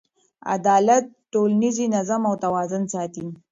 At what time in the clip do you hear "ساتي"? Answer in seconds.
2.93-3.25